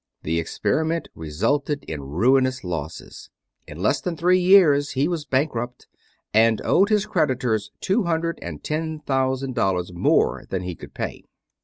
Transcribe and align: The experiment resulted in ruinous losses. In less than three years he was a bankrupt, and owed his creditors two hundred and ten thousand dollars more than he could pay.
The 0.23 0.39
experiment 0.39 1.09
resulted 1.13 1.83
in 1.83 2.01
ruinous 2.01 2.63
losses. 2.63 3.29
In 3.67 3.77
less 3.83 4.01
than 4.01 4.17
three 4.17 4.39
years 4.39 4.93
he 4.93 5.07
was 5.07 5.25
a 5.25 5.27
bankrupt, 5.27 5.85
and 6.33 6.59
owed 6.65 6.89
his 6.89 7.05
creditors 7.05 7.69
two 7.81 8.05
hundred 8.05 8.39
and 8.41 8.63
ten 8.63 9.01
thousand 9.01 9.53
dollars 9.53 9.93
more 9.93 10.45
than 10.49 10.63
he 10.63 10.73
could 10.73 10.95
pay. 10.95 11.23